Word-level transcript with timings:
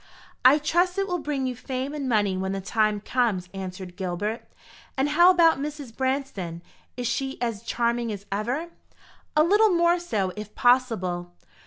"I 0.43 0.57
trust 0.57 0.97
it 0.97 1.05
will 1.07 1.19
bring 1.19 1.45
you 1.45 1.55
fame 1.55 1.93
and 1.93 2.09
money 2.09 2.35
when 2.35 2.53
the 2.53 2.59
time 2.59 3.01
comes," 3.01 3.49
answered 3.53 3.95
Gilbert. 3.95 4.51
"And 4.97 5.09
how 5.09 5.29
about 5.29 5.59
Mrs. 5.59 5.95
Branston? 5.95 6.63
Is 6.97 7.05
she 7.05 7.39
as 7.39 7.61
charming 7.61 8.11
as 8.11 8.25
ever?" 8.31 8.69
"A 9.37 9.43
little 9.43 9.69
more 9.69 9.99
so, 9.99 10.33
if 10.35 10.55
possible. 10.55 11.33